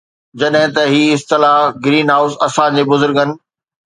[0.39, 3.29] جڏهن ته هي اصطلاح گرين هائوس اسان جي بزرگن